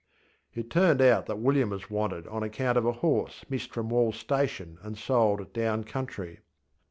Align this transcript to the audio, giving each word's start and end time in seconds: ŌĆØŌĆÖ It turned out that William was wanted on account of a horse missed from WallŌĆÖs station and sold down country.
ŌĆØŌĆÖ 0.55 0.59
It 0.61 0.69
turned 0.71 0.99
out 0.99 1.27
that 1.27 1.37
William 1.37 1.69
was 1.69 1.91
wanted 1.91 2.25
on 2.25 2.41
account 2.41 2.75
of 2.75 2.87
a 2.87 2.91
horse 2.91 3.45
missed 3.49 3.71
from 3.71 3.89
WallŌĆÖs 3.91 4.15
station 4.15 4.77
and 4.81 4.97
sold 4.97 5.53
down 5.53 5.83
country. 5.83 6.39